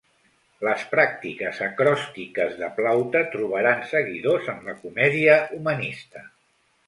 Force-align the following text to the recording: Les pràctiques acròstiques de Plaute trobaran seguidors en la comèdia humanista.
Les 0.67 0.85
pràctiques 0.93 1.59
acròstiques 1.65 2.55
de 2.61 2.69
Plaute 2.79 3.21
trobaran 3.35 3.85
seguidors 3.93 4.49
en 4.57 4.65
la 4.71 4.77
comèdia 4.87 5.37
humanista. 5.59 6.27